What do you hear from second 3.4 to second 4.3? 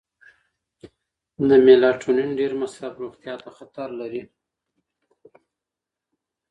ته خطر لري.